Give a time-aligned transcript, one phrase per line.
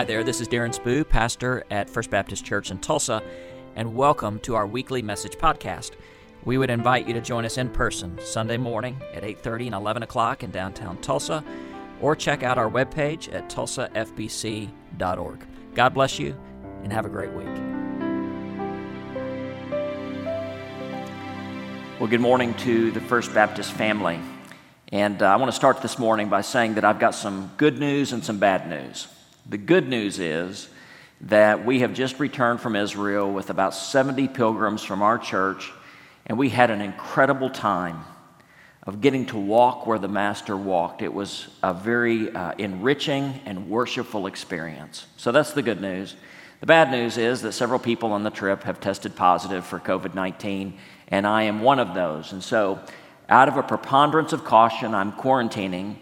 [0.00, 3.22] Hi there, this is Darren Spoo, pastor at First Baptist Church in Tulsa,
[3.76, 5.90] and welcome to our weekly message podcast.
[6.42, 10.02] We would invite you to join us in person Sunday morning at 8:30 and 11
[10.02, 11.44] o'clock in downtown Tulsa,
[12.00, 15.46] or check out our webpage at tulsafbc.org.
[15.74, 16.34] God bless you,
[16.82, 17.60] and have a great week.
[22.00, 24.18] Well, good morning to the First Baptist family.
[24.92, 27.78] And uh, I want to start this morning by saying that I've got some good
[27.78, 29.06] news and some bad news.
[29.50, 30.68] The good news is
[31.22, 35.72] that we have just returned from Israel with about 70 pilgrims from our church,
[36.24, 38.04] and we had an incredible time
[38.84, 41.02] of getting to walk where the Master walked.
[41.02, 45.06] It was a very uh, enriching and worshipful experience.
[45.16, 46.14] So that's the good news.
[46.60, 50.14] The bad news is that several people on the trip have tested positive for COVID
[50.14, 50.78] 19,
[51.08, 52.30] and I am one of those.
[52.30, 52.78] And so,
[53.28, 55.96] out of a preponderance of caution, I'm quarantining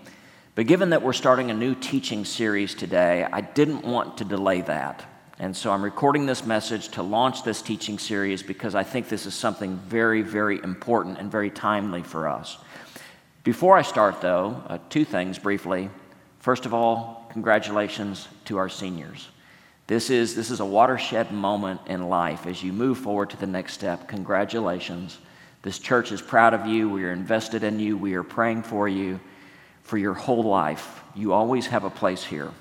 [0.58, 4.60] but given that we're starting a new teaching series today, I didn't want to delay
[4.62, 5.06] that.
[5.38, 9.24] And so I'm recording this message to launch this teaching series because I think this
[9.24, 12.58] is something very, very important and very timely for us.
[13.44, 15.90] Before I start, though, uh, two things briefly.
[16.40, 19.28] First of all, congratulations to our seniors.
[19.86, 23.46] This is, this is a watershed moment in life as you move forward to the
[23.46, 24.08] next step.
[24.08, 25.18] Congratulations.
[25.62, 26.90] This church is proud of you.
[26.90, 27.96] We are invested in you.
[27.96, 29.20] We are praying for you
[29.88, 31.02] for your whole life.
[31.14, 32.52] You always have a place here.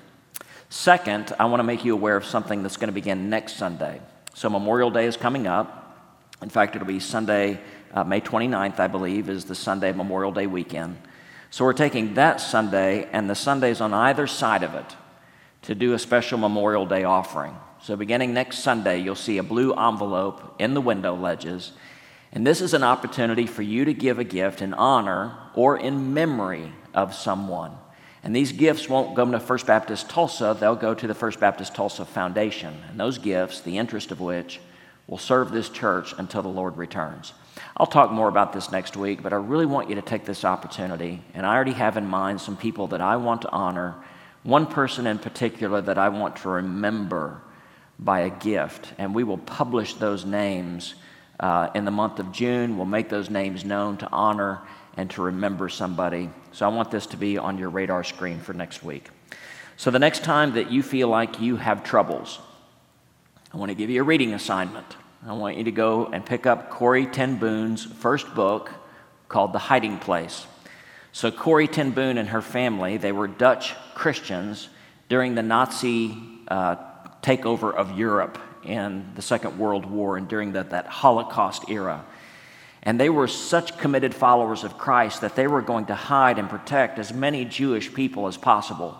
[0.70, 4.00] Second, I want to make you aware of something that's going to begin next Sunday.
[4.32, 5.94] So, Memorial Day is coming up.
[6.40, 7.60] In fact, it'll be Sunday,
[7.92, 10.96] uh, May 29th, I believe, is the Sunday Memorial Day weekend.
[11.50, 14.96] So, we're taking that Sunday and the Sundays on either side of it
[15.62, 17.54] to do a special Memorial Day offering.
[17.82, 21.72] So, beginning next Sunday, you'll see a blue envelope in the window ledges.
[22.32, 26.14] And this is an opportunity for you to give a gift in honor or in
[26.14, 27.72] memory of someone.
[28.22, 31.74] And these gifts won't go to First Baptist Tulsa, they'll go to the First Baptist
[31.74, 32.74] Tulsa Foundation.
[32.90, 34.60] And those gifts, the interest of which,
[35.06, 37.32] will serve this church until the Lord returns.
[37.76, 40.44] I'll talk more about this next week, but I really want you to take this
[40.44, 41.22] opportunity.
[41.34, 43.94] And I already have in mind some people that I want to honor,
[44.42, 47.40] one person in particular that I want to remember
[47.98, 48.92] by a gift.
[48.98, 50.94] And we will publish those names
[51.40, 52.76] uh, in the month of June.
[52.76, 54.60] We'll make those names known to honor
[54.98, 56.28] and to remember somebody.
[56.52, 59.08] So I want this to be on your radar screen for next week.
[59.76, 62.40] So the next time that you feel like you have troubles,
[63.54, 64.96] I want to give you a reading assignment.
[65.24, 68.70] I want you to go and pick up Corrie ten Boom's first book
[69.28, 70.46] called The Hiding Place.
[71.12, 74.68] So Corrie ten Boom and her family, they were Dutch Christians
[75.08, 76.74] during the Nazi uh,
[77.22, 82.04] takeover of Europe in the Second World War and during the, that Holocaust era.
[82.82, 86.48] And they were such committed followers of Christ that they were going to hide and
[86.48, 88.96] protect as many Jewish people as possible.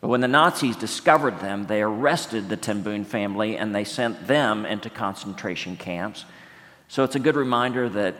[0.00, 4.28] But when the Nazis discovered them, they arrested the ten Boom family and they sent
[4.28, 6.24] them into concentration camps.
[6.86, 8.14] So it's a good reminder that,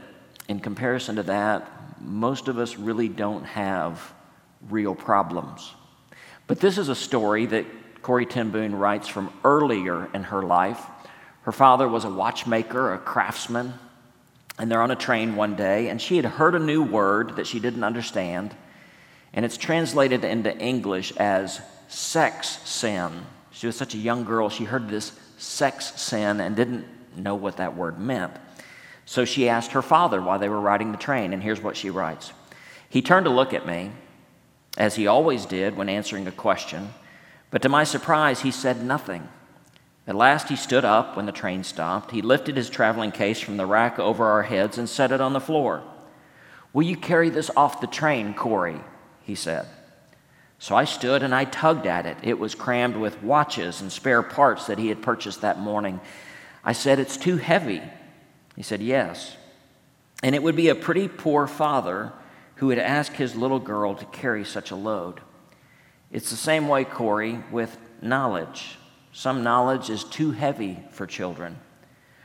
[0.48, 1.70] in comparison to that,
[2.00, 4.12] most of us really don't have
[4.68, 5.72] real problems.
[6.48, 10.84] But this is a story that Corrie ten Boom writes from earlier in her life.
[11.42, 13.74] Her father was a watchmaker, a craftsman,
[14.58, 17.46] and they're on a train one day, and she had heard a new word that
[17.46, 18.54] she didn't understand,
[19.32, 23.26] and it's translated into English as sex sin.
[23.52, 26.86] She was such a young girl, she heard this sex sin and didn't
[27.16, 28.32] know what that word meant.
[29.04, 31.90] So she asked her father while they were riding the train, and here's what she
[31.90, 32.32] writes
[32.88, 33.92] He turned to look at me,
[34.76, 36.90] as he always did when answering a question,
[37.50, 39.28] but to my surprise, he said nothing.
[40.08, 42.12] At last he stood up when the train stopped.
[42.12, 45.34] He lifted his traveling case from the rack over our heads and set it on
[45.34, 45.82] the floor.
[46.72, 48.80] Will you carry this off the train, Corrie?
[49.22, 49.66] He said.
[50.58, 52.16] So I stood and I tugged at it.
[52.22, 56.00] It was crammed with watches and spare parts that he had purchased that morning.
[56.64, 57.82] I said, It's too heavy.
[58.56, 59.36] He said, Yes.
[60.22, 62.14] And it would be a pretty poor father
[62.56, 65.20] who would ask his little girl to carry such a load.
[66.10, 68.78] It's the same way, Corrie, with knowledge.
[69.18, 71.58] Some knowledge is too heavy for children.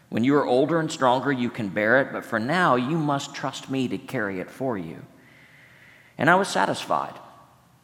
[0.09, 3.33] When you are older and stronger, you can bear it, but for now, you must
[3.33, 5.03] trust me to carry it for you.
[6.19, 7.15] And I was satisfied,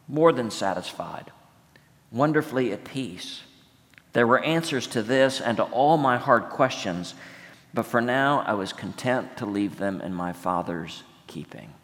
[0.06, 1.32] more than satisfied,
[2.12, 3.42] wonderfully at peace.
[4.12, 7.14] There were answers to this and to all my hard questions,
[7.74, 11.74] but for now, I was content to leave them in my Father's keeping.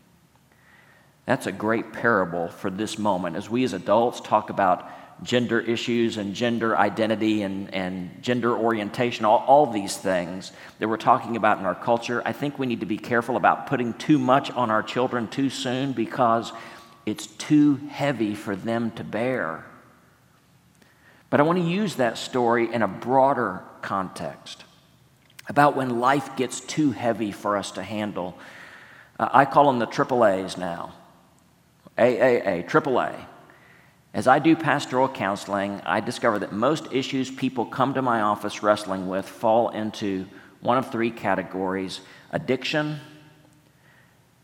[1.24, 4.88] That's a great parable for this moment as we as adults talk about
[5.22, 10.96] gender issues and gender identity and, and gender orientation, all, all these things that we're
[10.96, 14.18] talking about in our culture, I think we need to be careful about putting too
[14.18, 16.52] much on our children too soon because
[17.06, 19.64] it's too heavy for them to bear.
[21.30, 24.64] But I want to use that story in a broader context
[25.48, 28.36] about when life gets too heavy for us to handle.
[29.18, 30.92] Uh, I call them the triple A's now
[31.96, 33.26] AAA, triple A.
[34.16, 38.62] As I do pastoral counseling, I discover that most issues people come to my office
[38.62, 40.24] wrestling with fall into
[40.62, 42.98] one of three categories addiction.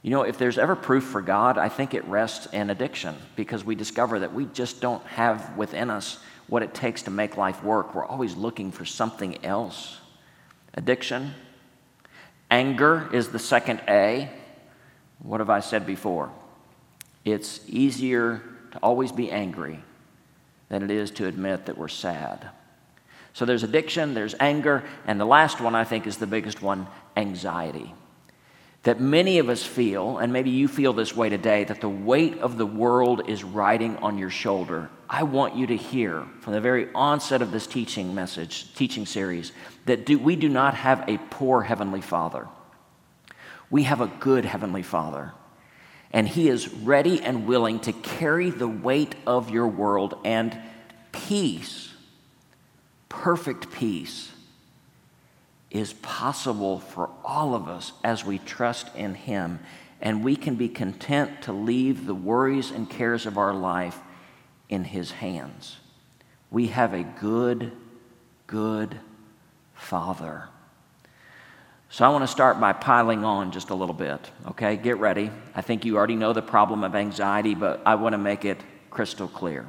[0.03, 3.65] You know, if there's ever proof for God, I think it rests in addiction because
[3.65, 7.65] we discover that we just don't have within us what it takes to make life
[7.65, 7.95] work.
[7.95, 10.01] We're always looking for something else.
[10.75, 11.33] Addiction.
[12.51, 14.29] Anger is the second A.
[15.21, 16.31] What have I said before?
[17.25, 18.43] It's easier
[18.73, 19.83] to always be angry
[20.69, 22.49] than it is to admit that we're sad.
[23.33, 26.87] So there's addiction, there's anger, and the last one I think is the biggest one
[27.17, 27.95] anxiety
[28.83, 32.39] that many of us feel, and maybe you feel this way today, that the weight
[32.39, 34.91] of the world is riding on your shoulder.
[35.09, 39.53] I want you to hear from the very onset of this teaching message, teaching series,
[39.87, 42.49] that do, we do not have a poor Heavenly Father.
[43.71, 45.33] We have a good Heavenly Father.
[46.13, 50.57] And He is ready and willing to carry the weight of your world and
[51.13, 51.93] peace,
[53.09, 54.33] perfect peace
[55.71, 59.59] is possible for all of us as we trust in Him.
[60.01, 63.99] And we can be content to leave the worries and cares of our life
[64.69, 65.79] in His hands.
[66.51, 67.73] We have a good,
[68.47, 68.99] good
[69.75, 70.49] Father.
[71.93, 74.77] So I want to start by piling on just a little bit, okay?
[74.79, 75.31] Get ready.
[75.55, 78.59] I think you already know the problem of anxiety, but I want to make it
[78.89, 79.69] crystal clear.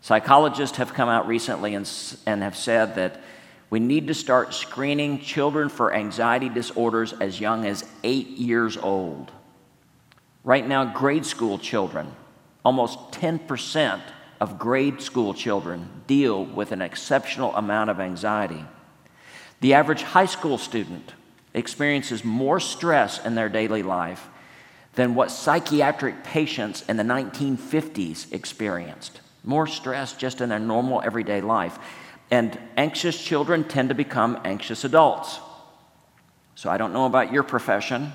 [0.00, 1.86] Psychologists have come out recently and,
[2.24, 3.20] and have said that
[3.68, 9.30] we need to start screening children for anxiety disorders as young as eight years old.
[10.44, 12.16] Right now, grade school children,
[12.64, 14.00] almost 10%
[14.40, 18.64] of grade school children deal with an exceptional amount of anxiety.
[19.60, 21.12] The average high school student
[21.54, 24.28] experiences more stress in their daily life
[24.94, 29.20] than what psychiatric patients in the 1950s experienced.
[29.44, 31.78] More stress just in their normal everyday life.
[32.30, 35.38] And anxious children tend to become anxious adults.
[36.54, 38.12] So I don't know about your profession,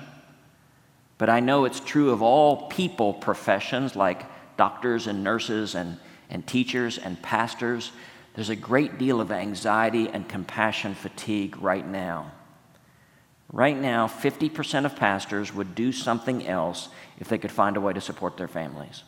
[1.18, 4.24] but I know it's true of all people professions like
[4.56, 5.98] doctors and nurses and,
[6.30, 7.92] and teachers and pastors.
[8.34, 12.32] There's a great deal of anxiety and compassion fatigue right now.
[13.52, 17.92] Right now, 50% of pastors would do something else if they could find a way
[17.92, 19.04] to support their families.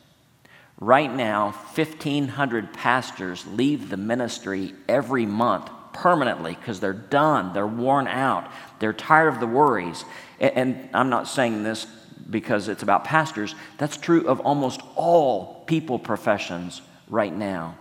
[0.78, 8.06] Right now, 1,500 pastors leave the ministry every month permanently because they're done, they're worn
[8.06, 10.04] out, they're tired of the worries.
[10.40, 11.86] And I'm not saying this
[12.30, 17.76] because it's about pastors, that's true of almost all people professions right now.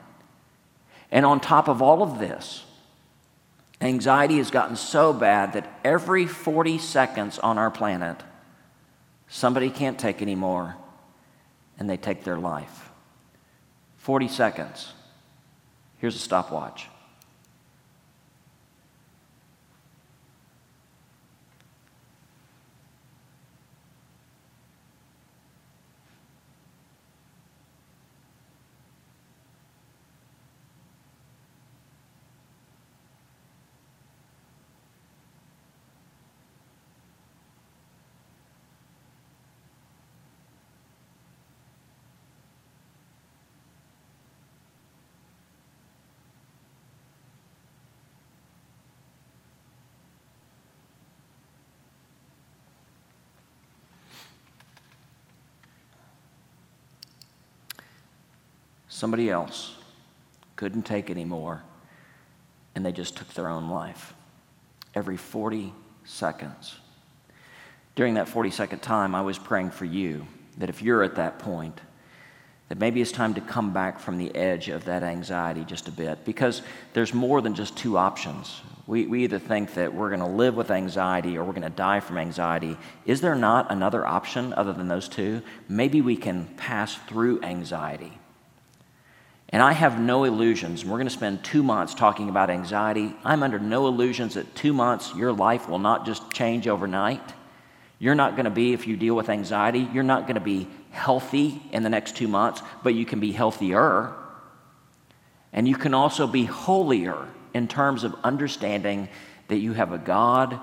[1.11, 2.65] And on top of all of this,
[3.81, 8.21] anxiety has gotten so bad that every 40 seconds on our planet,
[9.27, 10.75] somebody can't take anymore
[11.77, 12.91] and they take their life.
[13.97, 14.93] 40 seconds.
[15.97, 16.87] Here's a stopwatch.
[58.99, 59.75] Somebody else
[60.57, 61.63] couldn't take anymore,
[62.75, 64.13] and they just took their own life
[64.93, 65.71] every 40
[66.03, 66.75] seconds.
[67.95, 70.27] During that 40 second time, I was praying for you
[70.57, 71.79] that if you're at that point,
[72.67, 75.91] that maybe it's time to come back from the edge of that anxiety just a
[75.91, 78.59] bit because there's more than just two options.
[78.85, 81.69] We, we either think that we're going to live with anxiety or we're going to
[81.69, 82.75] die from anxiety.
[83.05, 85.41] Is there not another option other than those two?
[85.69, 88.19] Maybe we can pass through anxiety.
[89.51, 90.85] And I have no illusions.
[90.85, 93.15] We're going to spend two months talking about anxiety.
[93.23, 97.33] I'm under no illusions that two months your life will not just change overnight.
[97.97, 100.67] You're not going to be, if you deal with anxiety, you're not going to be
[100.91, 104.13] healthy in the next two months, but you can be healthier.
[105.51, 109.09] And you can also be holier in terms of understanding
[109.47, 110.59] that you have a God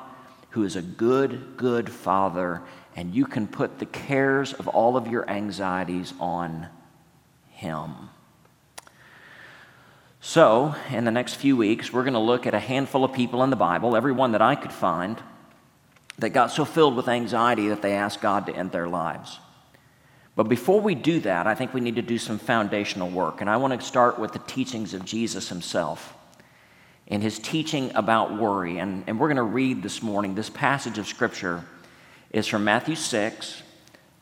[0.50, 2.62] who is a good, good Father,
[2.94, 6.68] and you can put the cares of all of your anxieties on
[7.50, 7.92] Him.
[10.26, 13.44] So, in the next few weeks, we're going to look at a handful of people
[13.44, 15.22] in the Bible, every one that I could find,
[16.18, 19.38] that got so filled with anxiety that they asked God to end their lives.
[20.34, 23.40] But before we do that, I think we need to do some foundational work.
[23.40, 26.12] And I want to start with the teachings of Jesus himself
[27.06, 28.78] and his teaching about worry.
[28.78, 30.34] And, and we're going to read this morning.
[30.34, 31.64] This passage of Scripture
[32.32, 33.62] is from Matthew 6,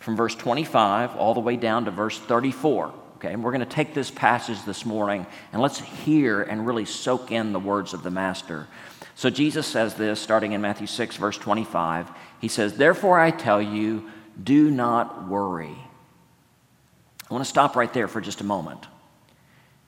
[0.00, 2.92] from verse 25 all the way down to verse 34.
[3.24, 6.84] Okay, and we're going to take this passage this morning and let's hear and really
[6.84, 8.66] soak in the words of the Master.
[9.14, 12.10] So Jesus says this starting in Matthew 6, verse 25.
[12.42, 14.10] He says, Therefore I tell you,
[14.42, 15.74] do not worry.
[17.30, 18.86] I want to stop right there for just a moment.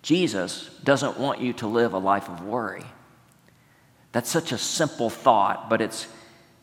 [0.00, 2.84] Jesus doesn't want you to live a life of worry.
[4.12, 6.08] That's such a simple thought, but it's,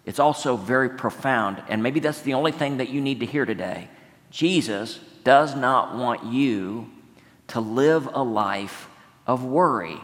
[0.07, 1.61] it's also very profound.
[1.67, 3.89] And maybe that's the only thing that you need to hear today.
[4.31, 6.89] Jesus does not want you
[7.47, 8.89] to live a life
[9.27, 9.97] of worry.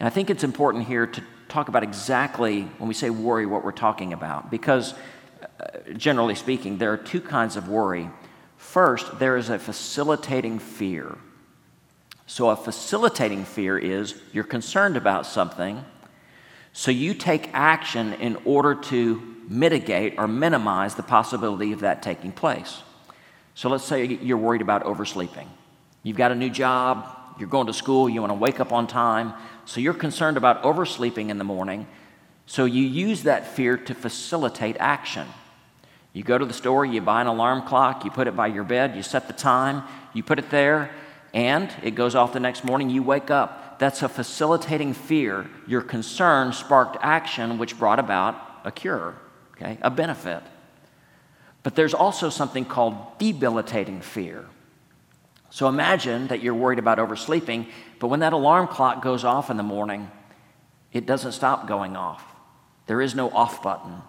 [0.00, 3.64] And I think it's important here to talk about exactly, when we say worry, what
[3.64, 4.50] we're talking about.
[4.50, 4.94] Because,
[5.42, 8.08] uh, generally speaking, there are two kinds of worry.
[8.56, 11.16] First, there is a facilitating fear.
[12.26, 15.84] So, a facilitating fear is you're concerned about something,
[16.72, 22.32] so you take action in order to mitigate or minimize the possibility of that taking
[22.32, 22.82] place.
[23.58, 25.48] So, let's say you're worried about oversleeping.
[26.04, 27.08] You've got a new job,
[27.40, 29.34] you're going to school, you want to wake up on time,
[29.64, 31.88] so you're concerned about oversleeping in the morning,
[32.46, 35.26] so you use that fear to facilitate action.
[36.12, 38.62] You go to the store, you buy an alarm clock, you put it by your
[38.62, 39.82] bed, you set the time,
[40.14, 40.92] you put it there,
[41.34, 43.80] and it goes off the next morning, you wake up.
[43.80, 45.50] That's a facilitating fear.
[45.66, 49.16] Your concern sparked action, which brought about a cure,
[49.56, 50.44] okay, a benefit.
[51.68, 54.46] But there's also something called debilitating fear.
[55.50, 57.66] So imagine that you're worried about oversleeping,
[57.98, 60.10] but when that alarm clock goes off in the morning,
[60.94, 62.24] it doesn't stop going off.
[62.86, 64.00] There is no off button,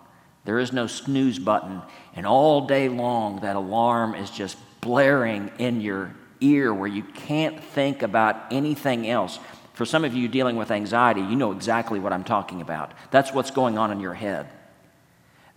[0.46, 1.82] there is no snooze button,
[2.16, 7.62] and all day long that alarm is just blaring in your ear where you can't
[7.62, 9.38] think about anything else.
[9.74, 12.94] For some of you dealing with anxiety, you know exactly what I'm talking about.
[13.12, 14.48] That's what's going on in your head.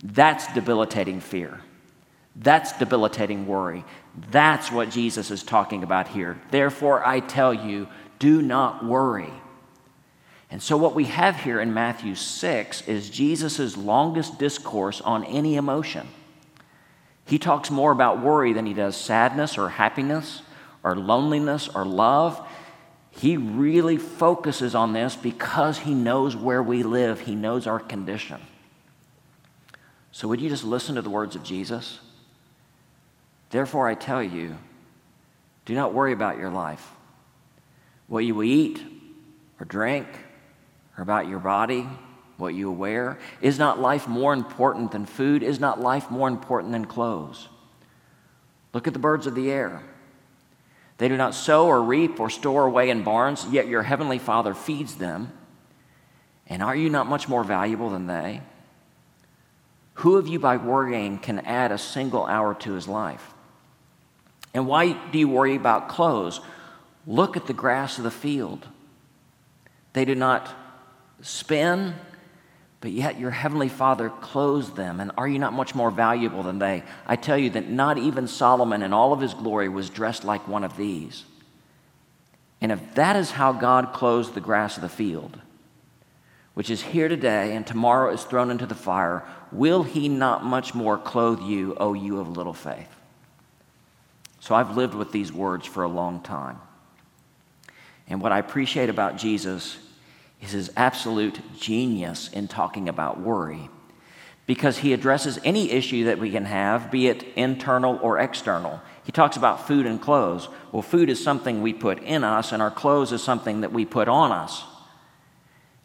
[0.03, 1.61] That's debilitating fear.
[2.35, 3.85] That's debilitating worry.
[4.31, 6.39] That's what Jesus is talking about here.
[6.49, 7.87] Therefore, I tell you,
[8.19, 9.31] do not worry.
[10.49, 15.55] And so, what we have here in Matthew 6 is Jesus' longest discourse on any
[15.55, 16.07] emotion.
[17.25, 20.41] He talks more about worry than he does sadness or happiness
[20.83, 22.45] or loneliness or love.
[23.09, 28.41] He really focuses on this because he knows where we live, he knows our condition.
[30.11, 31.99] So, would you just listen to the words of Jesus?
[33.53, 34.57] Therefore, I tell you,
[35.65, 36.89] do not worry about your life,
[38.07, 38.81] what you will eat
[39.59, 40.07] or drink,
[40.97, 41.87] or about your body,
[42.37, 43.19] what you will wear.
[43.41, 45.43] Is not life more important than food?
[45.43, 47.47] Is not life more important than clothes?
[48.73, 49.83] Look at the birds of the air.
[50.97, 54.55] They do not sow or reap or store away in barns, yet your heavenly Father
[54.55, 55.31] feeds them.
[56.47, 58.41] And are you not much more valuable than they?
[59.97, 63.32] Who of you, by worrying, can add a single hour to his life?
[64.53, 66.39] And why do you worry about clothes?
[67.07, 68.67] Look at the grass of the field.
[69.93, 70.49] They do not
[71.21, 71.95] spin
[72.83, 76.59] but yet your heavenly Father clothes them, and are you not much more valuable than
[76.59, 76.83] they?
[77.07, 80.49] I tell you that not even Solomon in all of his glory was dressed like
[80.49, 81.23] one of these.
[82.59, 85.39] And if that is how God clothes the grass of the field,
[86.55, 90.75] which is here today and tomorrow is thrown into the fire, will he not much
[90.75, 92.93] more clothe you, O you of little faith?
[94.43, 96.59] So I've lived with these words for a long time.
[98.09, 99.77] And what I appreciate about Jesus
[100.41, 103.69] is his absolute genius in talking about worry
[104.45, 108.81] because he addresses any issue that we can have, be it internal or external.
[109.05, 110.49] He talks about food and clothes.
[110.73, 113.85] Well, food is something we put in us, and our clothes is something that we
[113.85, 114.65] put on us.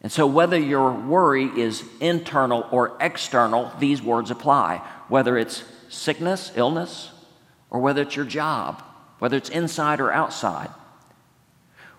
[0.01, 4.85] And so, whether your worry is internal or external, these words apply.
[5.07, 7.11] Whether it's sickness, illness,
[7.69, 8.83] or whether it's your job,
[9.19, 10.69] whether it's inside or outside.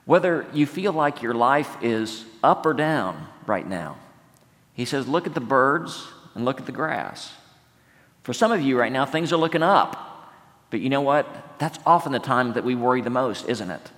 [0.05, 3.97] Whether you feel like your life is up or down right now,
[4.73, 7.33] he says, look at the birds and look at the grass.
[8.23, 10.07] For some of you right now, things are looking up.
[10.71, 11.59] But you know what?
[11.59, 13.91] That's often the time that we worry the most, isn't it?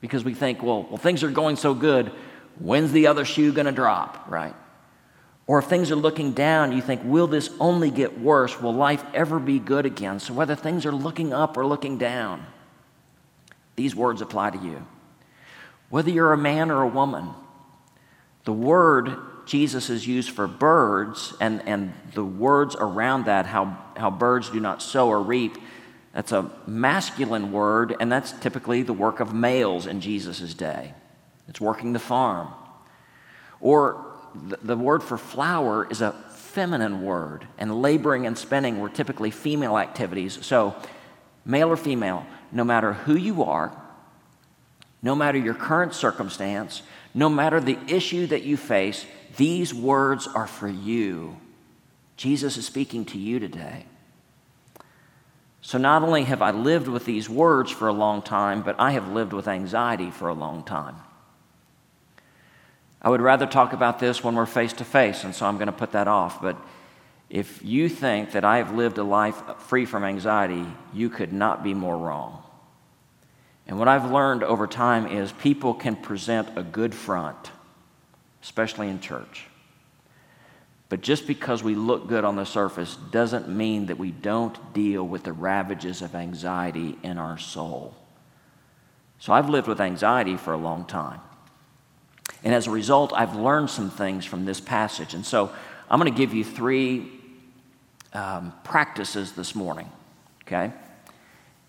[0.00, 2.10] Because we think, well, well things are going so good.
[2.58, 4.54] When's the other shoe going to drop, right?
[5.50, 8.60] Or if things are looking down, you think, will this only get worse?
[8.60, 10.20] Will life ever be good again?
[10.20, 12.46] So whether things are looking up or looking down,
[13.74, 14.86] these words apply to you.
[15.90, 17.28] whether you're a man or a woman.
[18.44, 24.10] The word Jesus is used for birds, and, and the words around that, how, how
[24.10, 25.58] birds do not sow or reap,
[26.14, 30.94] that's a masculine word, and that's typically the work of males in Jesus' day.
[31.48, 32.48] It's working the farm.
[33.60, 39.30] Or the, word for flower is a feminine word, and laboring and spinning were typically
[39.30, 40.44] female activities.
[40.44, 40.74] So,
[41.44, 43.76] male or female, no matter who you are,
[45.02, 46.82] no matter your current circumstance,
[47.14, 49.06] no matter the issue that you face,
[49.36, 51.36] these words are for you.
[52.16, 53.86] Jesus is speaking to you today.
[55.62, 58.92] So, not only have I lived with these words for a long time, but I
[58.92, 60.96] have lived with anxiety for a long time.
[63.02, 65.66] I would rather talk about this when we're face to face, and so I'm going
[65.66, 66.42] to put that off.
[66.42, 66.56] But
[67.30, 71.62] if you think that I have lived a life free from anxiety, you could not
[71.62, 72.42] be more wrong.
[73.66, 77.52] And what I've learned over time is people can present a good front,
[78.42, 79.46] especially in church.
[80.88, 85.06] But just because we look good on the surface doesn't mean that we don't deal
[85.06, 87.94] with the ravages of anxiety in our soul.
[89.20, 91.20] So I've lived with anxiety for a long time.
[92.42, 95.14] And as a result, I've learned some things from this passage.
[95.14, 95.50] And so
[95.90, 97.10] I'm going to give you three
[98.12, 99.90] um, practices this morning,
[100.46, 100.72] okay?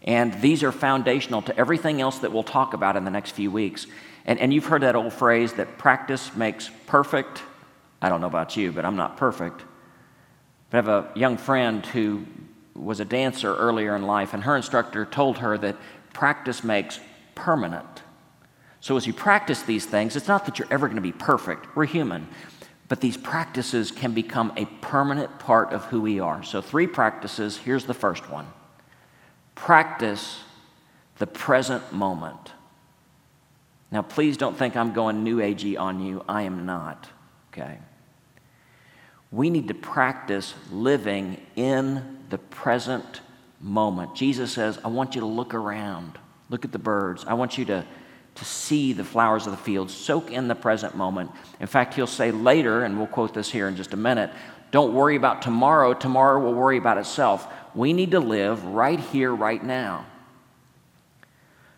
[0.04, 3.52] And these are foundational to everything else that we'll talk about in the next few
[3.52, 3.86] weeks.
[4.26, 7.44] And, and you've heard that old phrase that practice makes perfect.
[8.02, 9.64] I don't know about you, but I'm not perfect.
[10.70, 12.26] But I have a young friend who
[12.74, 15.76] was a dancer earlier in life, and her instructor told her that
[16.14, 17.00] practice makes
[17.36, 18.02] permanent.
[18.82, 21.76] So as you practice these things, it's not that you're ever going to be perfect.
[21.76, 22.28] We're human.
[22.88, 26.44] But these practices can become a permanent part of who we are.
[26.44, 27.56] So, three practices.
[27.56, 28.48] Here's the first one
[29.56, 30.42] practice
[31.18, 32.52] the present moment.
[33.92, 36.26] Now, please don't think I'm going new agey on you.
[36.28, 37.08] I am not,
[37.54, 37.78] okay?
[39.32, 43.22] We need to practice living in the present
[43.60, 44.16] moment.
[44.16, 46.18] Jesus says, I want you to look around,
[46.50, 47.24] look at the birds.
[47.26, 47.86] I want you to,
[48.36, 51.32] to see the flowers of the field, soak in the present moment.
[51.60, 54.32] In fact, he'll say later, and we'll quote this here in just a minute
[54.72, 57.46] don't worry about tomorrow, tomorrow will worry about itself.
[57.76, 60.06] We need to live right here, right now.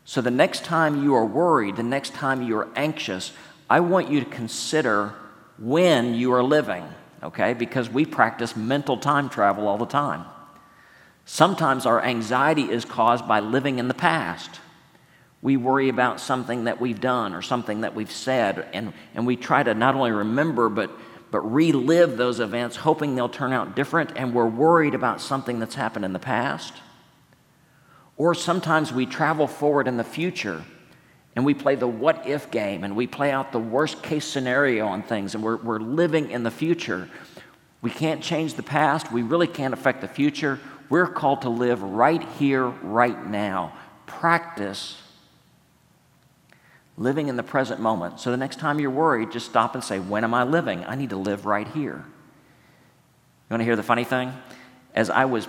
[0.06, 3.34] So the next time you are worried, the next time you are anxious,
[3.70, 5.16] I want you to consider
[5.58, 6.84] when you are living,
[7.24, 7.54] okay?
[7.54, 10.26] Because we practice mental time travel all the time.
[11.26, 14.60] Sometimes our anxiety is caused by living in the past.
[15.44, 19.36] We worry about something that we've done or something that we've said, and, and we
[19.36, 20.90] try to not only remember, but
[21.34, 25.74] but relive those events hoping they'll turn out different, and we're worried about something that's
[25.74, 26.76] happened in the past.
[28.18, 30.64] Or sometimes we travel forward in the future
[31.36, 34.86] and we play the what if game and we play out the worst case scenario
[34.86, 37.10] on things and we're, we're living in the future.
[37.82, 40.60] We can't change the past, we really can't affect the future.
[40.88, 43.74] We're called to live right here, right now.
[44.06, 45.02] Practice
[46.98, 48.20] living in the present moment.
[48.20, 50.84] So the next time you're worried, just stop and say, When am I living?
[50.86, 52.06] I need to live right here.
[52.06, 54.34] You want to hear the funny thing?
[54.94, 55.48] As I was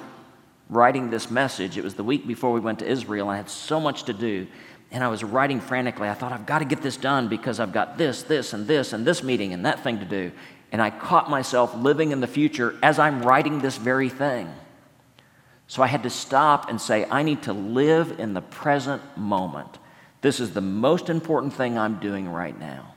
[0.70, 3.50] writing this message, it was the week before we went to Israel, and I had
[3.50, 4.46] so much to do.
[4.90, 6.08] And I was writing frantically.
[6.08, 8.92] I thought, I've got to get this done because I've got this, this, and this,
[8.92, 10.30] and this meeting and that thing to do.
[10.70, 14.52] And I caught myself living in the future as I'm writing this very thing.
[15.66, 19.78] So I had to stop and say, I need to live in the present moment.
[20.24, 22.94] This is the most important thing I'm doing right now.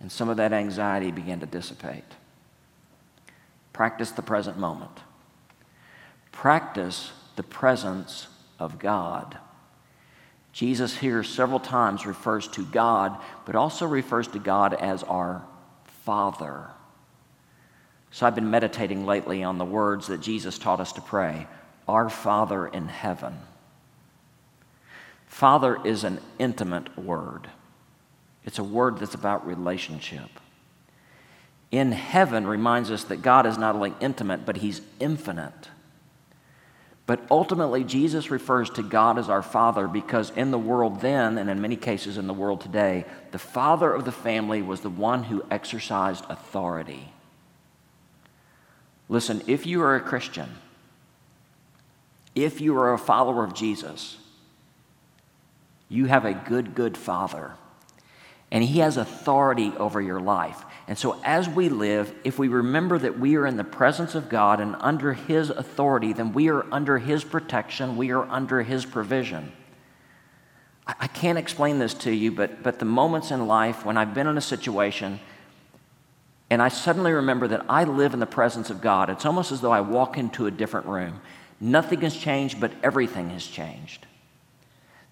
[0.00, 2.02] And some of that anxiety began to dissipate.
[3.72, 4.90] Practice the present moment.
[6.32, 8.26] Practice the presence
[8.58, 9.38] of God.
[10.52, 15.44] Jesus here several times refers to God, but also refers to God as our
[16.04, 16.66] Father.
[18.10, 21.46] So I've been meditating lately on the words that Jesus taught us to pray
[21.86, 23.38] Our Father in heaven.
[25.28, 27.48] Father is an intimate word,
[28.44, 30.28] it's a word that's about relationship.
[31.70, 35.68] In heaven reminds us that God is not only intimate, but He's infinite.
[37.04, 41.48] But ultimately, Jesus refers to God as our Father because in the world then, and
[41.50, 45.24] in many cases in the world today, the father of the family was the one
[45.24, 47.12] who exercised authority.
[49.08, 50.48] Listen, if you are a Christian,
[52.34, 54.18] if you are a follower of Jesus,
[55.88, 57.52] you have a good, good father.
[58.50, 60.64] And he has authority over your life.
[60.86, 64.30] And so, as we live, if we remember that we are in the presence of
[64.30, 68.86] God and under his authority, then we are under his protection, we are under his
[68.86, 69.52] provision.
[70.86, 74.26] I can't explain this to you, but, but the moments in life when I've been
[74.26, 75.20] in a situation
[76.50, 79.60] and I suddenly remember that I live in the presence of God, it's almost as
[79.60, 81.20] though I walk into a different room.
[81.60, 84.06] Nothing has changed, but everything has changed.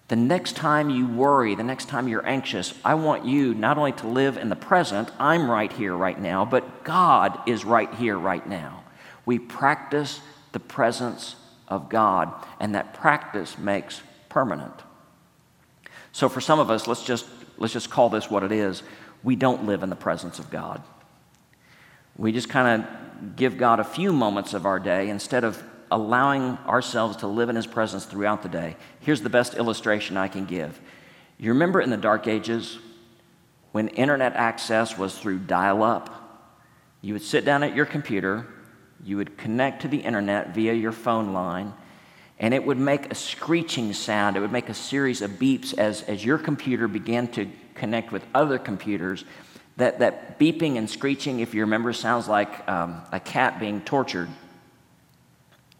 [0.07, 3.91] The next time you worry, the next time you're anxious, I want you not only
[3.93, 8.17] to live in the present, I'm right here right now, but God is right here
[8.17, 8.83] right now.
[9.25, 10.21] We practice
[10.53, 11.35] the presence
[11.67, 14.73] of God, and that practice makes permanent.
[16.13, 17.25] So for some of us, let's just,
[17.57, 18.83] let's just call this what it is.
[19.23, 20.81] We don't live in the presence of God.
[22.15, 25.61] We just kind of give God a few moments of our day instead of
[25.91, 28.75] allowing ourselves to live in His presence throughout the day.
[28.99, 30.79] Here's the best illustration I can give.
[31.37, 32.79] You remember in the dark ages
[33.71, 36.13] when internet access was through dial up?
[37.01, 38.47] You would sit down at your computer,
[39.03, 41.73] you would connect to the internet via your phone line,
[42.39, 44.35] and it would make a screeching sound.
[44.35, 48.25] It would make a series of beeps as, as your computer began to connect with
[48.33, 49.25] other computers.
[49.77, 54.29] That, that beeping and screeching, if you remember, sounds like um, a cat being tortured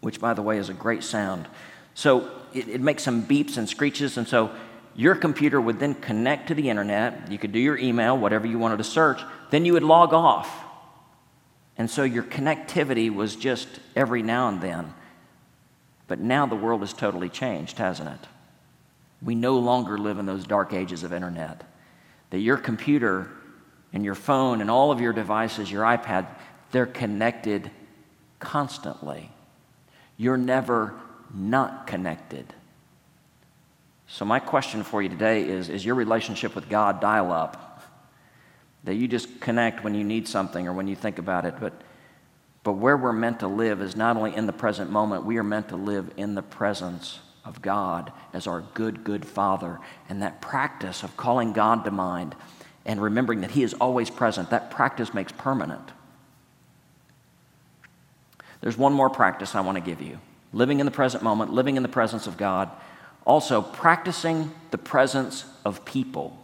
[0.01, 1.47] which, by the way, is a great sound.
[1.93, 4.51] So it, it makes some beeps and screeches, and so
[4.95, 7.31] your computer would then connect to the internet.
[7.31, 9.21] You could do your email, whatever you wanted to search.
[9.51, 10.51] Then you would log off.
[11.77, 14.93] And so your connectivity was just every now and then.
[16.07, 18.27] But now the world has totally changed, hasn't it?
[19.21, 21.63] We no longer live in those dark ages of internet.
[22.31, 23.29] That your computer
[23.93, 26.27] and your phone and all of your devices, your iPad,
[26.71, 27.69] they're connected
[28.39, 29.29] constantly.
[30.17, 30.95] You're never
[31.33, 32.53] not connected.
[34.07, 37.63] So, my question for you today is Is your relationship with God dial up?
[38.83, 41.55] That you just connect when you need something or when you think about it.
[41.59, 41.73] But,
[42.63, 45.43] but where we're meant to live is not only in the present moment, we are
[45.43, 49.79] meant to live in the presence of God as our good, good Father.
[50.07, 52.35] And that practice of calling God to mind
[52.85, 55.91] and remembering that He is always present, that practice makes permanent.
[58.61, 60.19] There's one more practice I want to give you
[60.53, 62.71] living in the present moment, living in the presence of God,
[63.25, 66.37] also practicing the presence of people.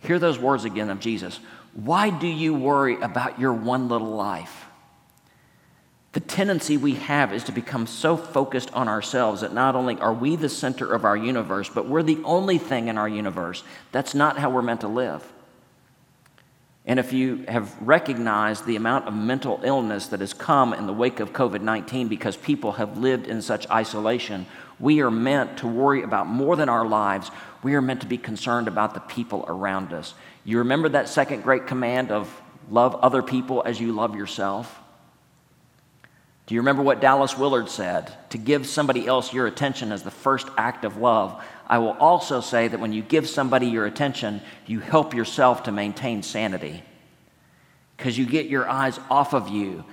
[0.00, 1.40] Hear those words again of Jesus.
[1.74, 4.66] Why do you worry about your one little life?
[6.12, 10.14] The tendency we have is to become so focused on ourselves that not only are
[10.14, 13.62] we the center of our universe, but we're the only thing in our universe.
[13.92, 15.30] That's not how we're meant to live.
[16.88, 20.92] And if you have recognized the amount of mental illness that has come in the
[20.92, 24.46] wake of COVID 19 because people have lived in such isolation,
[24.80, 27.30] we are meant to worry about more than our lives.
[27.62, 30.14] We are meant to be concerned about the people around us.
[30.44, 34.80] You remember that second great command of love other people as you love yourself?
[36.46, 38.10] Do you remember what Dallas Willard said?
[38.30, 41.44] To give somebody else your attention is the first act of love.
[41.68, 45.72] I will also say that when you give somebody your attention, you help yourself to
[45.72, 46.82] maintain sanity
[47.96, 49.84] because you get your eyes off of you.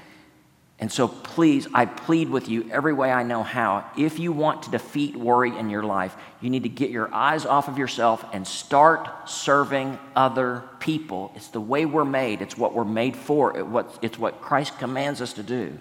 [0.77, 3.89] And so, please, I plead with you every way I know how.
[3.97, 7.45] If you want to defeat worry in your life, you need to get your eyes
[7.45, 11.31] off of yourself and start serving other people.
[11.35, 15.33] It's the way we're made, it's what we're made for, it's what Christ commands us
[15.33, 15.77] to do.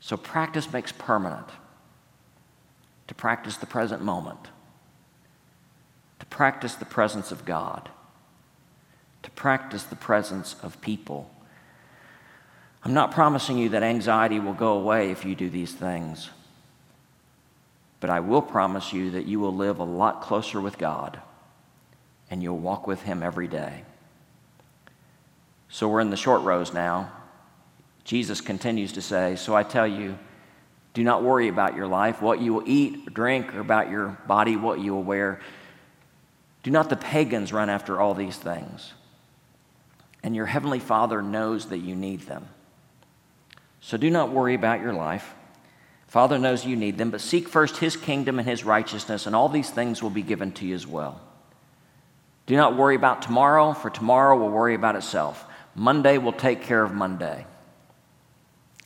[0.00, 1.48] So practice makes permanent.
[3.08, 4.48] To practice the present moment.
[6.20, 7.90] To practice the presence of God.
[9.22, 11.30] To practice the presence of people.
[12.84, 16.30] I'm not promising you that anxiety will go away if you do these things.
[18.00, 21.20] But I will promise you that you will live a lot closer with God
[22.30, 23.84] and you'll walk with Him every day.
[25.68, 27.12] So we're in the short rows now.
[28.04, 30.18] Jesus continues to say, So I tell you,
[30.94, 34.18] do not worry about your life, what you will eat or drink, or about your
[34.26, 35.40] body, what you will wear.
[36.62, 38.92] Do not the pagans run after all these things?
[40.22, 42.46] And your heavenly Father knows that you need them.
[43.80, 45.34] So do not worry about your life.
[46.06, 49.48] Father knows you need them, but seek first his kingdom and his righteousness, and all
[49.48, 51.20] these things will be given to you as well.
[52.44, 55.46] Do not worry about tomorrow, for tomorrow will worry about itself.
[55.74, 57.46] Monday will take care of Monday.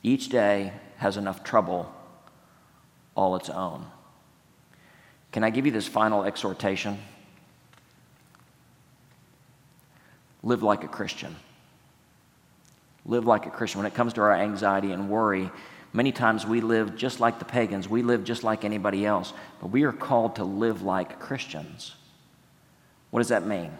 [0.03, 1.93] Each day has enough trouble
[3.17, 3.85] all its own.
[5.33, 6.99] Can I give you this final exhortation?
[10.43, 11.35] Live like a Christian.
[13.05, 13.79] Live like a Christian.
[13.79, 15.51] When it comes to our anxiety and worry,
[15.91, 17.89] many times we live just like the pagans.
[17.89, 19.33] We live just like anybody else.
[19.59, 21.95] But we are called to live like Christians.
[23.09, 23.71] What does that mean?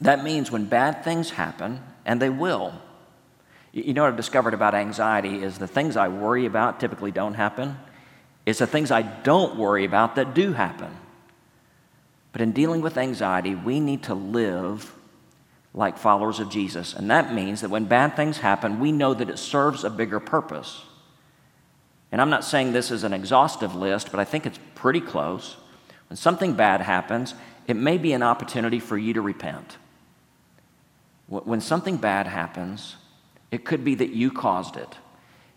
[0.00, 2.74] That means when bad things happen, and they will,
[3.72, 7.34] you know what I've discovered about anxiety is the things I worry about typically don't
[7.34, 7.76] happen.
[8.44, 10.96] It's the things I don't worry about that do happen.
[12.32, 14.94] But in dealing with anxiety, we need to live
[15.74, 16.94] like followers of Jesus.
[16.94, 20.20] And that means that when bad things happen, we know that it serves a bigger
[20.20, 20.82] purpose.
[22.10, 25.56] And I'm not saying this is an exhaustive list, but I think it's pretty close.
[26.08, 27.34] When something bad happens,
[27.66, 29.78] it may be an opportunity for you to repent.
[31.28, 32.96] When something bad happens,
[33.50, 34.96] it could be that you caused it.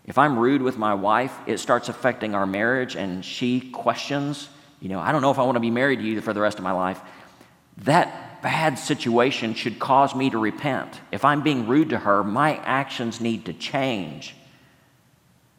[0.06, 4.48] If I'm rude with my wife, it starts affecting our marriage and she questions,
[4.80, 6.40] you know, I don't know if I want to be married to you for the
[6.40, 7.00] rest of my life.
[7.78, 11.00] That bad situation should cause me to repent.
[11.10, 14.36] If I'm being rude to her, my actions need to change.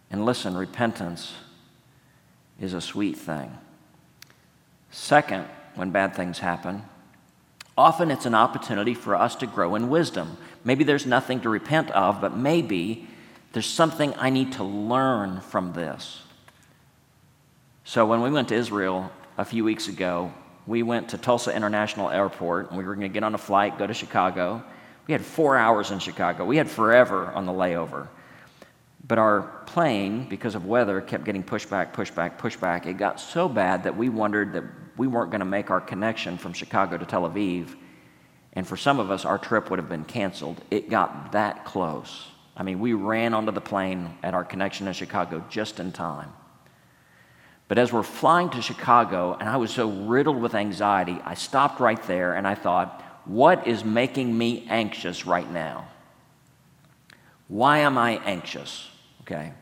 [0.10, 1.34] And listen, repentance
[2.62, 3.58] is a sweet thing.
[4.92, 6.84] Second, when bad things happen,
[7.78, 10.38] often it's an opportunity for us to grow in wisdom.
[10.64, 13.08] Maybe there's nothing to repent of, but maybe
[13.58, 16.22] there's something I need to learn from this.
[17.86, 20.32] So, when we went to Israel a few weeks ago,
[20.68, 23.80] we went to Tulsa International Airport and we were going to get on a flight,
[23.80, 24.64] go to Chicago.
[25.08, 26.46] We had four hours in Chicago.
[26.46, 28.10] We had forever on the layover.
[29.08, 32.86] But our plane, because of weather, kept getting pushed back, pushed back, pushed back.
[32.86, 34.66] It got so bad that we wondered that
[34.98, 37.76] we weren't going to make our connection from Chicago to Tel Aviv.
[38.54, 40.64] And for some of us, our trip would have been canceled.
[40.70, 42.28] It got that close.
[42.58, 46.34] I mean, we ran onto the plane at our connection in Chicago just in time.
[47.68, 51.80] But as we're flying to Chicago, and I was so riddled with anxiety, I stopped
[51.80, 55.88] right there and I thought, what is making me anxious right now?
[57.48, 58.90] Why am I anxious?
[59.22, 59.54] Okay.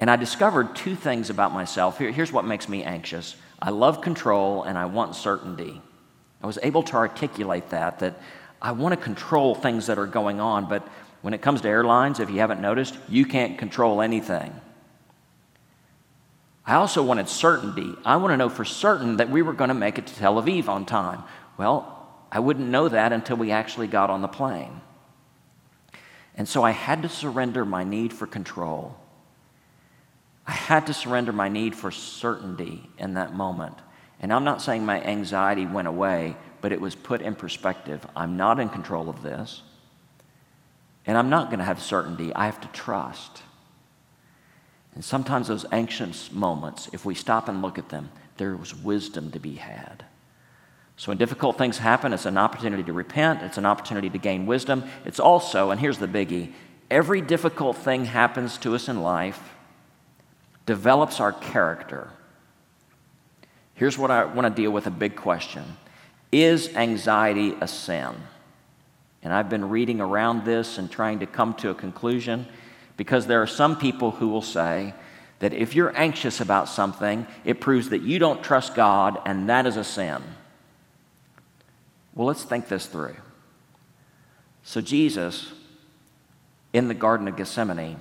[0.00, 1.98] And I discovered two things about myself.
[1.98, 5.82] Here, here's what makes me anxious I love control and I want certainty.
[6.42, 8.20] I was able to articulate that, that
[8.60, 10.86] I want to control things that are going on, but
[11.22, 14.54] when it comes to airlines, if you haven't noticed, you can't control anything.
[16.66, 17.94] I also wanted certainty.
[18.04, 20.42] I want to know for certain that we were going to make it to Tel
[20.42, 21.22] Aviv on time.
[21.56, 24.80] Well, I wouldn't know that until we actually got on the plane.
[26.36, 28.96] And so I had to surrender my need for control.
[30.46, 33.76] I had to surrender my need for certainty in that moment.
[34.20, 38.06] And I'm not saying my anxiety went away, but it was put in perspective.
[38.14, 39.62] I'm not in control of this.
[41.06, 42.34] And I'm not going to have certainty.
[42.34, 43.42] I have to trust.
[44.94, 49.30] And sometimes those anxious moments, if we stop and look at them, there was wisdom
[49.32, 50.04] to be had.
[50.96, 54.46] So when difficult things happen, it's an opportunity to repent, it's an opportunity to gain
[54.46, 54.84] wisdom.
[55.04, 56.52] It's also, and here's the biggie
[56.90, 59.54] every difficult thing happens to us in life
[60.66, 62.10] develops our character.
[63.74, 65.76] Here's what I want to deal with a big question
[66.32, 68.14] Is anxiety a sin?
[69.26, 72.46] And I've been reading around this and trying to come to a conclusion
[72.96, 74.94] because there are some people who will say
[75.40, 79.66] that if you're anxious about something, it proves that you don't trust God and that
[79.66, 80.22] is a sin.
[82.14, 83.16] Well, let's think this through.
[84.62, 85.52] So, Jesus
[86.72, 88.00] in the Garden of Gethsemane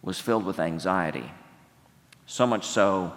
[0.00, 1.30] was filled with anxiety,
[2.24, 3.12] so much so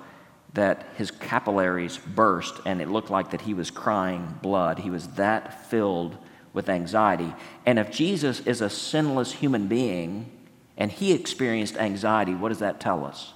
[0.56, 4.80] that his capillaries burst and it looked like that he was crying blood.
[4.80, 6.18] He was that filled
[6.58, 7.32] with anxiety.
[7.68, 10.26] And if Jesus is a sinless human being
[10.76, 13.32] and he experienced anxiety, what does that tell us?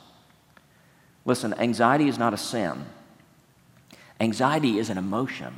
[1.24, 2.84] Listen, anxiety is not a sin,
[4.20, 5.54] anxiety is an emotion.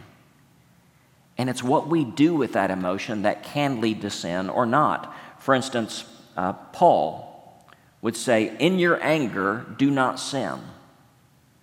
[1.37, 5.15] And it's what we do with that emotion that can lead to sin or not.
[5.39, 6.03] For instance,
[6.35, 7.65] uh, Paul
[8.01, 10.59] would say, In your anger, do not sin.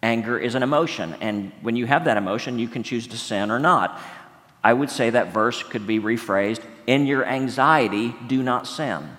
[0.03, 3.51] Anger is an emotion, and when you have that emotion, you can choose to sin
[3.51, 4.01] or not.
[4.63, 9.17] I would say that verse could be rephrased In your anxiety, do not sin.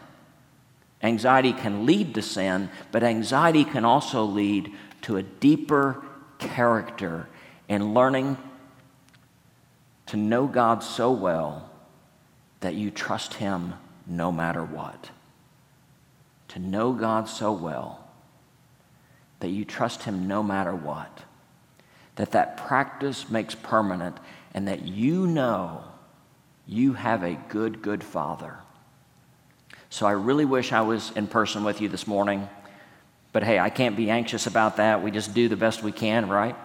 [1.03, 4.71] Anxiety can lead to sin, but anxiety can also lead
[5.03, 6.03] to a deeper
[6.37, 7.27] character
[7.67, 8.37] in learning
[10.07, 11.69] to know God so well
[12.59, 13.73] that you trust Him
[14.05, 15.09] no matter what.
[16.49, 18.07] To know God so well
[19.39, 21.23] that you trust Him no matter what.
[22.17, 24.17] That that practice makes permanent
[24.53, 25.83] and that you know
[26.67, 28.57] you have a good, good Father.
[29.89, 32.47] So I really wish I was in person with you this morning.
[33.33, 35.01] But hey, I can't be anxious about that.
[35.03, 36.55] We just do the best we can, right?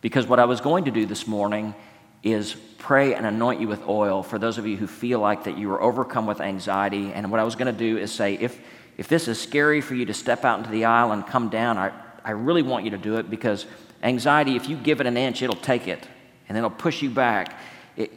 [0.00, 1.74] Because what I was going to do this morning
[2.22, 5.58] is pray and anoint you with oil for those of you who feel like that
[5.58, 7.12] you are overcome with anxiety.
[7.12, 8.60] And what I was going to do is say, if,
[8.96, 11.78] if this is scary for you to step out into the aisle and come down,
[11.78, 11.92] I,
[12.24, 13.66] I really want you to do it because
[14.02, 16.06] anxiety, if you give it an inch, it'll take it
[16.48, 17.58] and then it'll push you back.
[17.96, 18.12] It,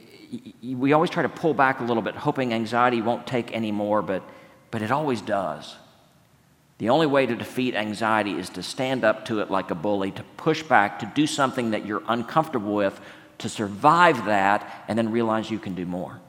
[0.64, 4.02] we always try to pull back a little bit, hoping anxiety won't take any more,
[4.02, 4.24] but,
[4.72, 5.76] but it always does.
[6.78, 10.12] The only way to defeat anxiety is to stand up to it like a bully,
[10.12, 13.00] to push back, to do something that you're uncomfortable with,
[13.40, 16.20] to survive that, and then realize you can do more.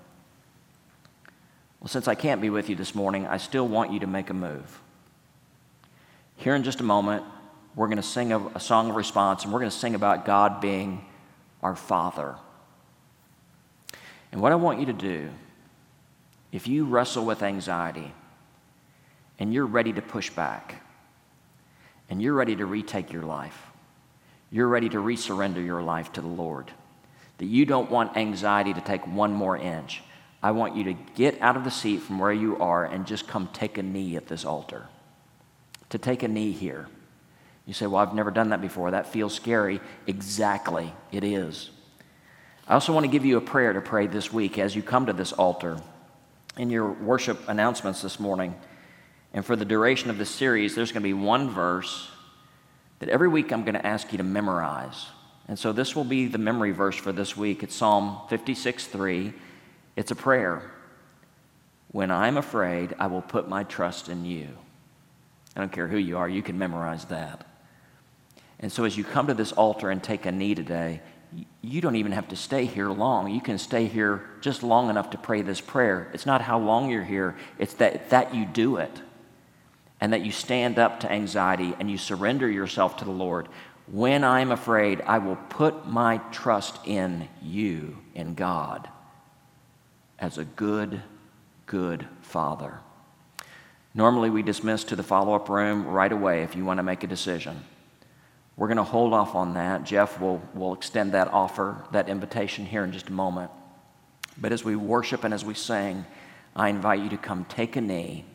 [1.80, 4.28] Well, since I can't be with you this morning, I still want you to make
[4.28, 4.80] a move.
[6.36, 7.24] Here in just a moment,
[7.76, 10.24] we're going to sing a, a song of response, and we're going to sing about
[10.24, 11.04] God being
[11.62, 12.36] our Father.
[14.32, 15.30] And what I want you to do,
[16.52, 18.12] if you wrestle with anxiety
[19.38, 20.82] and you're ready to push back,
[22.10, 23.56] and you're ready to retake your life,
[24.50, 26.70] you're ready to resurrender your life to the Lord,
[27.38, 30.02] that you don't want anxiety to take one more inch,
[30.42, 33.28] I want you to get out of the seat from where you are and just
[33.28, 34.88] come take a knee at this altar.
[35.90, 36.88] To take a knee here.
[37.70, 38.90] You say, Well, I've never done that before.
[38.90, 39.80] That feels scary.
[40.08, 41.70] Exactly, it is.
[42.66, 45.06] I also want to give you a prayer to pray this week as you come
[45.06, 45.80] to this altar.
[46.56, 48.56] In your worship announcements this morning,
[49.32, 52.10] and for the duration of this series, there's going to be one verse
[52.98, 55.06] that every week I'm going to ask you to memorize.
[55.46, 57.62] And so this will be the memory verse for this week.
[57.62, 59.32] It's Psalm 56 3.
[59.94, 60.72] It's a prayer.
[61.92, 64.48] When I'm afraid, I will put my trust in you.
[65.54, 67.46] I don't care who you are, you can memorize that.
[68.60, 71.00] And so as you come to this altar and take a knee today,
[71.62, 73.30] you don't even have to stay here long.
[73.30, 76.10] You can stay here just long enough to pray this prayer.
[76.12, 79.00] It's not how long you're here, it's that, that you do it
[80.00, 83.48] and that you stand up to anxiety and you surrender yourself to the Lord.
[83.86, 88.88] When I'm afraid, I will put my trust in you, in God,
[90.18, 91.02] as a good,
[91.66, 92.78] good Father.
[93.92, 97.02] Normally, we dismiss to the follow up room right away if you want to make
[97.02, 97.64] a decision.
[98.60, 99.84] We're going to hold off on that.
[99.84, 103.50] Jeff will, will extend that offer, that invitation here in just a moment.
[104.36, 106.04] But as we worship and as we sing,
[106.54, 108.26] I invite you to come take a knee,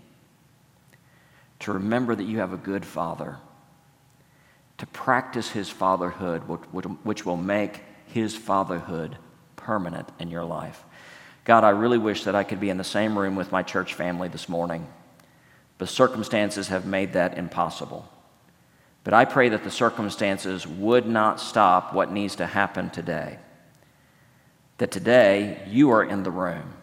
[1.59, 3.38] to remember that you have a good father,
[4.79, 9.19] to practice his fatherhood, which will make his fatherhood
[9.57, 10.83] permanent in your life.
[11.43, 13.93] God, I really wish that I could be in the same room with my church
[13.93, 14.88] family this morning,
[15.77, 18.09] but circumstances have made that impossible.
[19.05, 23.37] But I pray that the circumstances would not stop what needs to happen today.
[24.79, 26.73] That today you are in the room.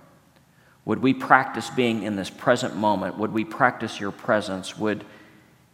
[0.84, 3.18] Would we practice being in this present moment?
[3.18, 4.78] Would we practice your presence?
[4.78, 5.04] Would,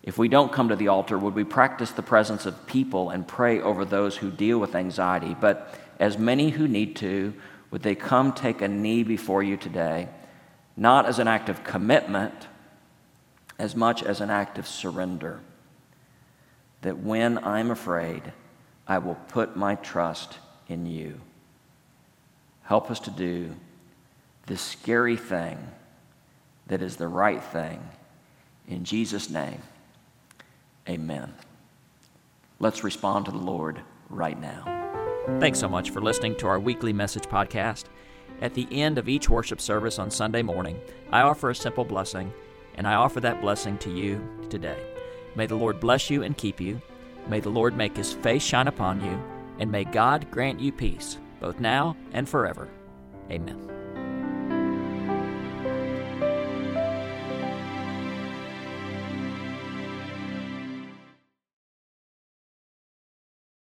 [0.03, 3.29] if we don't come to the altar, would we practice the presence of people and
[3.29, 5.37] pray over those who deal with anxiety?
[5.39, 7.35] But as many who need to,
[7.71, 10.09] would they come take a knee before you today,
[10.79, 12.49] not as an act of commitment,
[13.59, 15.41] as much as an act of surrender?
[16.83, 18.33] That when I'm afraid,
[18.87, 20.39] I will put my trust
[20.69, 21.21] in you.
[22.63, 23.55] Help us to do
[24.47, 25.59] the scary thing
[26.67, 27.81] that is the right thing.
[28.69, 29.63] In Jesus' name,
[30.89, 31.35] amen.
[32.61, 34.75] Let's respond to the Lord right now.
[35.39, 37.85] Thanks so much for listening to our weekly message podcast.
[38.41, 42.33] At the end of each worship service on Sunday morning, I offer a simple blessing,
[42.77, 44.79] and I offer that blessing to you today.
[45.35, 46.81] May the Lord bless you and keep you.
[47.29, 49.23] May the Lord make his face shine upon you,
[49.59, 52.69] and may God grant you peace, both now and forever.
[53.31, 53.69] Amen.